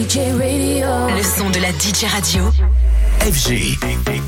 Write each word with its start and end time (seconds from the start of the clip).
Le 0.00 1.22
son 1.24 1.50
de 1.50 1.58
la 1.58 1.70
DJ 1.70 2.04
radio. 2.04 2.44
FG. 3.20 3.78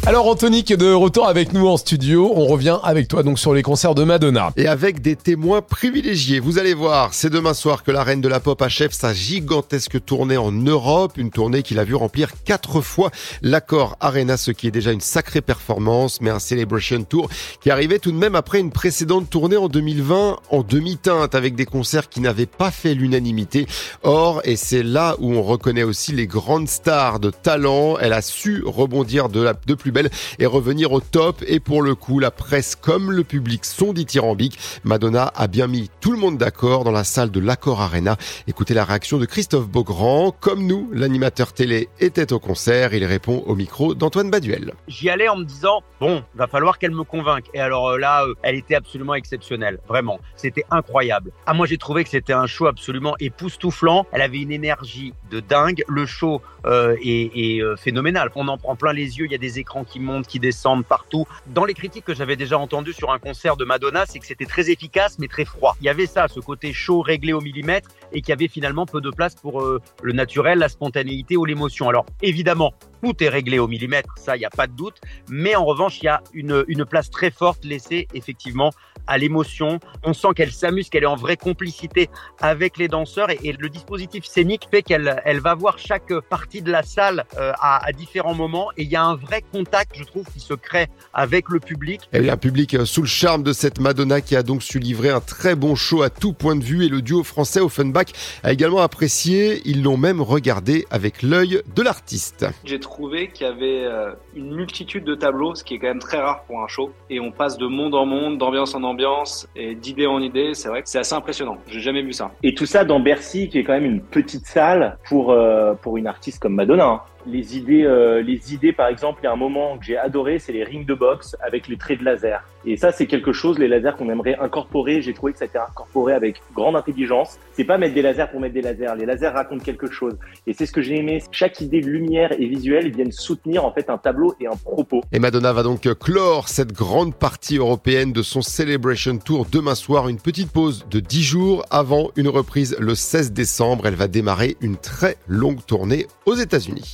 Alors 0.07 0.27
Anthony 0.27 0.65
qui 0.65 0.73
est 0.73 0.77
de 0.77 0.93
retour 0.93 1.29
avec 1.29 1.53
nous 1.53 1.69
en 1.69 1.77
studio, 1.77 2.33
on 2.35 2.47
revient 2.47 2.79
avec 2.83 3.07
toi 3.07 3.23
donc 3.23 3.39
sur 3.39 3.55
les 3.55 3.63
concerts 3.63 3.95
de 3.95 4.03
Madonna. 4.03 4.53
Et 4.57 4.67
avec 4.67 5.01
des 5.01 5.15
témoins 5.15 5.63
privilégiés, 5.63 6.41
vous 6.41 6.59
allez 6.59 6.75
voir, 6.75 7.15
c'est 7.15 7.31
demain 7.31 7.55
soir 7.55 7.83
que 7.85 7.91
la 7.91 8.03
reine 8.03 8.21
de 8.21 8.29
la 8.29 8.41
pop 8.41 8.61
achève 8.63 8.93
sa 8.93 9.13
gigantesque 9.13 10.05
tournée 10.05 10.37
en 10.37 10.53
Europe, 10.53 11.19
une 11.19 11.31
tournée 11.31 11.63
qu'il 11.63 11.79
a 11.79 11.85
vu 11.85 11.95
remplir 11.95 12.31
quatre 12.45 12.81
fois 12.81 13.11
l'accord 13.43 13.97
Arena, 14.01 14.37
ce 14.37 14.51
qui 14.51 14.67
est 14.67 14.73
déjà 14.73 14.93
une 14.93 15.01
sacrée 15.01 15.43
performance, 15.43 16.21
mais 16.21 16.31
un 16.31 16.39
Celebration 16.39 17.03
Tour 17.05 17.29
qui 17.61 17.71
arrivait 17.71 17.99
tout 17.99 18.13
de 18.13 18.19
même 18.19 18.35
après 18.35 18.59
une 18.59 18.71
précédente 18.71 19.29
tournée 19.31 19.57
en 19.57 19.69
2020 19.69 20.37
en 20.51 20.63
demi-teinte 20.63 21.35
avec 21.35 21.55
des 21.55 21.67
concerts 21.67 22.09
qui 22.09 22.21
n'avaient 22.21 22.47
pas 22.47 22.71
fait 22.71 22.95
l'unanimité. 22.95 23.67
Or, 24.03 24.41
et 24.45 24.57
c'est 24.57 24.83
là 24.83 25.17
où 25.21 25.35
on 25.35 25.43
reconnaît 25.43 25.85
aussi 25.85 26.13
les 26.13 26.27
grandes 26.27 26.69
stars 26.69 27.21
de 27.21 27.31
talent, 27.31 27.97
elle 28.01 28.13
a 28.13 28.23
su 28.23 28.63
rebondir 28.81 29.29
de, 29.29 29.43
la, 29.43 29.55
de 29.55 29.75
plus 29.75 29.93
belle 29.93 30.11
et 30.39 30.47
revenir 30.47 30.93
au 30.93 31.01
top. 31.01 31.43
Et 31.47 31.61
pour 31.61 31.83
le 31.83 31.95
coup, 31.95 32.19
la 32.19 32.31
presse 32.31 32.77
comme 32.77 33.13
le 33.13 33.25
public 33.25 33.65
sont 33.65 33.93
dithyrambiques. 33.93 34.59
Madonna 34.85 35.31
a 35.35 35.47
bien 35.47 35.67
mis 35.67 35.91
tout 36.01 36.13
le 36.13 36.19
monde 36.19 36.39
d'accord 36.39 36.85
dans 36.85 36.91
la 36.91 37.05
salle 37.05 37.31
de 37.31 37.41
l'Accord 37.41 37.81
Arena. 37.81 38.17
Écoutez 38.47 38.75
la 38.75 38.85
réaction 38.85 39.19
de 39.19 39.27
Christophe 39.27 39.69
Beaugrand. 39.69 40.33
Comme 40.33 40.67
nous, 40.67 40.89
l'animateur 40.93 41.53
télé 41.53 41.89
était 42.01 42.33
au 42.33 42.39
concert. 42.39 42.95
Il 42.95 43.05
répond 43.05 43.43
au 43.47 43.55
micro 43.55 43.95
d'Antoine 43.95 44.31
Baduel. 44.31 44.73
J'y 44.89 45.11
allais 45.11 45.29
en 45.29 45.37
me 45.37 45.45
disant, 45.45 45.83
bon, 46.01 46.23
va 46.35 46.47
falloir 46.47 46.79
qu'elle 46.79 46.93
me 46.93 47.05
convainque. 47.05 47.47
Et 47.55 47.61
alors 47.61 47.91
euh, 47.91 47.99
là, 47.99 48.25
euh, 48.25 48.35
elle 48.43 48.57
était 48.57 48.75
absolument 48.75 49.15
exceptionnelle. 49.15 49.79
Vraiment. 49.89 50.19
C'était 50.37 50.65
incroyable. 50.71 51.33
Ah, 51.47 51.55
moi, 51.55 51.67
j'ai 51.67 51.79
trouvé 51.79 52.05
que 52.05 52.11
c'était 52.11 52.33
un 52.33 52.47
show 52.47 52.67
absolument 52.67 53.15
époustouflant. 53.21 54.07
Elle 54.13 54.23
avait 54.23 54.39
une 54.41 54.53
énergie 54.53 55.13
de 55.31 55.41
dingue. 55.41 55.83
Le 55.89 56.07
show 56.07 56.41
euh, 56.65 56.97
est, 57.03 57.31
est 57.35 57.77
phénoménal. 57.77 58.31
On 58.35 58.49
en 58.49 58.57
prend 58.57 58.70
plein 58.77 58.93
les 58.93 59.19
yeux. 59.19 59.27
Il 59.27 59.33
y 59.33 59.35
a 59.35 59.39
des 59.39 59.59
écrans 59.59 59.85
qui 59.85 60.01
montent, 60.01 60.27
qui 60.27 60.39
descendent 60.39 60.85
partout. 60.85 61.27
Dans 61.47 61.65
les 61.65 61.75
critiques 61.75 62.05
que 62.05 62.15
j'avais 62.15 62.37
déjà 62.37 62.59
entendues 62.59 62.93
sur 62.93 63.11
un 63.13 63.19
concert 63.19 63.57
de 63.57 63.65
Madonna, 63.65 64.05
c'est 64.07 64.19
que 64.19 64.27
c'était 64.27 64.47
très 64.47 64.71
efficace 64.71 65.19
mais 65.19 65.29
très 65.29 65.45
froid. 65.45 65.77
Il 65.81 65.87
y 65.87 65.89
avait 65.89 66.07
ça, 66.07 66.29
ce 66.29 66.41
côté 66.41 66.73
chaud, 66.73 67.01
réglé 67.01 67.33
au 67.33 67.41
millimètre, 67.41 67.89
et 68.13 68.21
qu'il 68.21 68.31
y 68.31 68.33
avait 68.33 68.49
finalement 68.49 68.87
peu 68.87 69.01
de 69.01 69.11
place 69.11 69.35
pour 69.35 69.63
euh, 69.63 69.81
le 70.03 70.13
naturel, 70.13 70.59
la 70.59 70.69
spontanéité 70.69 71.37
ou 71.37 71.45
l'émotion. 71.45 71.89
Alors 71.89 72.07
évidemment, 72.23 72.75
tout 73.03 73.23
est 73.23 73.29
réglé 73.29 73.59
au 73.59 73.69
millimètre, 73.69 74.15
ça, 74.17 74.37
il 74.37 74.41
n'y 74.41 74.45
a 74.45 74.51
pas 74.51 74.67
de 74.67 74.73
doute. 74.73 75.01
Mais 75.29 75.55
en 75.57 75.65
revanche, 75.65 75.99
il 76.03 76.07
y 76.07 76.09
a 76.09 76.23
une, 76.33 76.65
une 76.69 76.85
place 76.85 77.11
très 77.11 77.31
forte 77.31 77.65
laissée 77.65 78.09
effectivement 78.15 78.71
à 79.07 79.19
l'émotion. 79.19 79.81
On 80.05 80.13
sent 80.13 80.29
qu'elle 80.37 80.53
s'amuse, 80.53 80.89
qu'elle 80.89 81.03
est 81.03 81.07
en 81.07 81.17
vraie 81.17 81.37
complicité 81.37 82.09
avec 82.41 82.77
les 82.77 82.89
danseurs 82.89 83.31
et, 83.31 83.39
et 83.43 83.53
le 83.53 83.69
dispositif 83.69 84.25
scénique 84.25 84.69
fait 84.71 84.83
qu'elle 84.83 85.21
elle 85.25 85.41
va 85.41 85.55
voir 85.55 85.79
chaque 85.79 86.13
partie 86.29 86.63
de 86.63 86.71
la 86.71 86.83
salle 86.83 87.25
euh, 87.37 87.53
à, 87.61 87.85
à, 87.87 87.93
différents 87.93 88.35
moments 88.35 88.71
et 88.77 88.83
il 88.83 88.89
y 88.89 88.97
a 88.97 89.03
un 89.03 89.17
vrai 89.17 89.43
contact, 89.53 89.97
je 89.97 90.05
trouve, 90.05 90.25
qui 90.33 90.41
se 90.41 90.55
crée 90.55 90.89
avec 91.13 91.49
le 91.49 91.61
public. 91.61 92.03
Et 92.13 92.31
un 92.31 92.37
public 92.37 92.75
euh, 92.75 92.85
sous 92.85 93.03
le 93.03 93.09
charme 93.09 93.43
de 93.43 93.53
cette 93.53 93.81
Madonna 93.81 94.21
qui 94.21 94.37
a 94.37 94.43
donc 94.43 94.63
su 94.63 94.79
livrer 94.79 95.11
un 95.11 95.21
très 95.21 95.55
bon 95.55 95.75
show 95.75 96.03
à 96.03 96.11
tout 96.11 96.33
point 96.33 96.57
de 96.57 96.65
vue 96.65 96.85
et 96.85 96.89
le 96.89 97.03
duo 97.03 97.25
français 97.25 97.61
Offenbach 97.61 98.07
a 98.43 98.53
également 98.53 98.81
apprécié. 98.81 99.63
Ils 99.65 99.83
l'ont 99.83 99.97
même 99.97 100.21
regardé 100.21 100.87
avec 100.91 101.23
l'œil 101.23 101.63
de 101.75 101.83
l'artiste. 101.83 102.47
J'ai 102.65 102.81
trouvé 102.91 103.29
qu'il 103.29 103.47
y 103.47 103.51
avait 103.51 103.85
euh, 103.85 104.13
une 104.35 104.55
multitude 104.55 105.05
de 105.05 105.15
tableaux, 105.15 105.55
ce 105.55 105.65
qui 105.65 105.75
est 105.75 105.79
quand 105.79 105.87
même 105.87 106.01
très 106.01 106.19
rare 106.19 106.43
pour 106.45 106.61
un 106.61 106.69
show. 106.69 106.93
Et 107.09 107.21
on 107.21 107.31
passe 107.31 107.57
de 107.57 107.67
monde 107.67 107.95
en 107.95 108.05
monde, 108.05 108.37
d'ambiance 108.37 108.75
en 108.75 108.83
ambiance 108.83 109.49
et 109.57 109.75
d'idée 109.75 110.07
en 110.07 110.21
idée, 110.21 110.53
c'est 110.53 110.69
vrai 110.69 110.83
que 110.83 110.89
c'est 110.89 110.99
assez 110.99 111.15
impressionnant. 111.15 111.57
J'ai 111.69 111.81
jamais 111.81 112.03
vu 112.03 112.13
ça. 112.13 112.33
Et 112.43 112.55
tout 112.55 112.67
ça 112.67 112.85
dans 112.85 113.01
Bercy, 113.01 113.49
qui 113.49 113.59
est 113.59 113.65
quand 113.65 113.73
même 113.73 113.87
une 113.87 114.03
petite 114.03 114.47
salle 114.47 114.99
pour 115.09 115.31
euh, 115.31 115.73
pour 115.75 115.97
une 115.97 116.07
artiste 116.07 116.41
comme 116.43 116.55
Madonna. 116.55 116.87
Hein. 116.87 117.01
Les 117.27 117.57
idées, 117.57 117.85
euh, 117.85 118.23
les 118.23 118.55
idées, 118.55 118.73
par 118.73 118.89
exemple, 118.89 119.21
il 119.23 119.25
y 119.25 119.29
a 119.29 119.33
un 119.33 119.37
moment 119.37 119.79
que 119.79 119.85
j'ai 119.85 119.97
adoré, 119.97 120.39
c'est 120.39 120.53
les 120.53 120.65
rings 120.65 120.87
de 120.87 120.95
boxe 120.95 121.37
avec 121.41 121.69
les 121.69 121.77
traits 121.77 122.01
de 122.01 122.05
laser. 122.05 122.43
Et 122.67 122.77
ça, 122.77 122.93
c'est 122.93 123.07
quelque 123.07 123.33
chose, 123.33 123.59
les 123.59 123.69
lasers 123.69 123.93
qu'on 123.97 124.11
aimerait 124.11 124.37
incorporer. 124.39 125.01
J'ai 125.01 125.15
trouvé 125.15 125.33
que 125.33 125.39
ça 125.39 125.45
a 125.45 125.49
été 125.49 125.59
incorporé 125.59 126.13
avec 126.13 126.43
grande 126.55 126.77
intelligence. 126.77 127.39
C'est 127.55 127.65
pas 127.65 127.79
mettre 127.79 127.95
des 127.95 128.03
lasers 128.03 128.27
pour 128.31 128.41
mettre 128.41 128.55
des 128.55 128.61
lasers. 128.61 128.95
Les 128.99 129.07
lasers 129.07 129.29
racontent 129.29 129.65
quelque 129.65 129.91
chose. 129.91 130.19
Et 130.47 130.53
c'est 130.53 130.67
ce 130.67 130.73
que 130.73 130.83
j'ai 130.83 130.99
aimé. 130.99 131.23
Chaque 131.31 131.61
idée 131.61 131.81
lumière 131.81 132.33
et 132.33 132.47
visuelle 132.47 132.91
viennent 132.91 133.13
soutenir 133.13 133.65
en 133.65 133.73
fait 133.73 133.89
un 133.89 133.97
tableau 133.97 134.35
et 134.41 134.47
un 134.47 134.57
propos. 134.57 135.03
Et 135.13 135.19
Madonna 135.19 135.53
va 135.53 135.63
donc 135.63 135.89
clore 135.99 136.49
cette 136.49 136.73
grande 136.73 137.15
partie 137.15 137.57
européenne 137.57 138.13
de 138.13 138.23
son 138.23 138.43
Celebration 138.43 139.17
Tour 139.17 139.47
demain 139.51 139.75
soir. 139.75 140.09
Une 140.09 140.21
petite 140.21 140.53
pause 140.53 140.85
de 140.91 141.01
10 141.01 141.23
jours 141.23 141.65
avant 141.71 142.11
une 142.17 142.29
reprise 142.29 142.77
le 142.79 142.95
16 142.95 143.33
décembre. 143.33 143.87
Elle 143.87 143.95
va 143.95 144.09
démarrer 144.09 144.57
une 144.61 144.77
très 144.77 145.17
longue 145.29 145.65
tournée 145.65 146.07
aux 146.27 146.35
États-Unis. 146.35 146.89